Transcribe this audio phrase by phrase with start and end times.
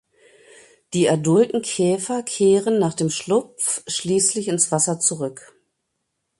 [0.95, 5.53] Die adulten Käfer kehren nach dem Schlupf schließlich ins Wasser zurück.